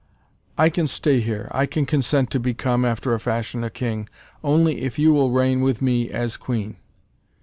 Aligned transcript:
"I 0.57 0.69
can 0.69 0.87
stay 0.87 1.19
here, 1.19 1.47
I 1.51 1.67
can 1.67 1.85
consent 1.85 2.31
to 2.31 2.39
become, 2.39 2.85
after 2.85 3.13
a 3.13 3.19
fashion, 3.19 3.63
a 3.63 3.69
King, 3.69 4.09
only 4.43 4.81
if 4.81 4.97
you 4.97 5.13
will 5.13 5.29
reign 5.29 5.61
with 5.61 5.79
me 5.79 6.09
as 6.09 6.37
Queen. 6.37 6.77